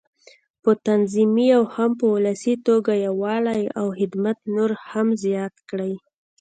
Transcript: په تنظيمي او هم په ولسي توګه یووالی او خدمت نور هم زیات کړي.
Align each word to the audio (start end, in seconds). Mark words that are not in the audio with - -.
په 0.63 0.71
تنظيمي 0.87 1.47
او 1.57 1.63
هم 1.75 1.91
په 1.99 2.05
ولسي 2.15 2.53
توګه 2.67 2.91
یووالی 3.05 3.61
او 3.79 3.85
خدمت 3.97 4.37
نور 4.55 4.71
هم 4.89 5.07
زیات 5.23 5.55
کړي. 5.69 5.93